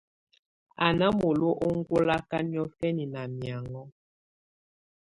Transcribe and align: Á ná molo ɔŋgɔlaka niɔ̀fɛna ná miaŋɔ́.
Á 0.85 0.87
ná 0.99 1.07
molo 1.19 1.49
ɔŋgɔlaka 1.67 2.37
niɔ̀fɛna 2.49 3.03
ná 3.13 3.21
miaŋɔ́. 3.37 3.85